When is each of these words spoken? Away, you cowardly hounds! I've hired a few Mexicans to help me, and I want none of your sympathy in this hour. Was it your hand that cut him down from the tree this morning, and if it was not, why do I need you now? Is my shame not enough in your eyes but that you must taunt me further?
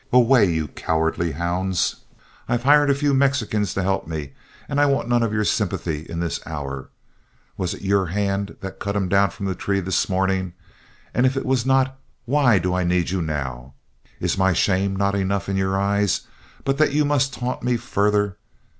Away, 0.11 0.45
you 0.45 0.67
cowardly 0.67 1.33
hounds! 1.33 1.97
I've 2.49 2.63
hired 2.63 2.89
a 2.89 2.95
few 2.95 3.13
Mexicans 3.13 3.75
to 3.75 3.83
help 3.83 4.07
me, 4.07 4.33
and 4.67 4.81
I 4.81 4.87
want 4.87 5.07
none 5.07 5.21
of 5.21 5.31
your 5.31 5.45
sympathy 5.45 6.07
in 6.09 6.19
this 6.19 6.39
hour. 6.47 6.89
Was 7.55 7.75
it 7.75 7.83
your 7.83 8.07
hand 8.07 8.55
that 8.61 8.79
cut 8.79 8.95
him 8.95 9.07
down 9.07 9.29
from 9.29 9.45
the 9.45 9.53
tree 9.53 9.79
this 9.79 10.09
morning, 10.09 10.53
and 11.13 11.27
if 11.27 11.37
it 11.37 11.45
was 11.45 11.67
not, 11.67 11.99
why 12.25 12.57
do 12.57 12.73
I 12.73 12.83
need 12.83 13.11
you 13.11 13.21
now? 13.21 13.75
Is 14.19 14.39
my 14.39 14.53
shame 14.53 14.95
not 14.95 15.13
enough 15.13 15.47
in 15.47 15.55
your 15.55 15.79
eyes 15.79 16.21
but 16.63 16.79
that 16.79 16.93
you 16.93 17.05
must 17.05 17.35
taunt 17.35 17.61
me 17.61 17.77
further? 17.77 18.37